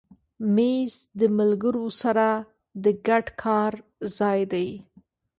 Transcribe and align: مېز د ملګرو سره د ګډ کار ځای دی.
مېز 0.55 0.93
د 1.19 1.21
ملګرو 1.37 1.85
سره 2.01 2.27
د 2.83 2.85
ګډ 3.07 3.25
کار 3.43 3.71
ځای 4.17 4.41
دی. 4.53 4.69